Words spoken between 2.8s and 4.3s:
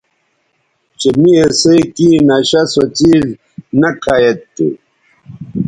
څیز نہ کھہ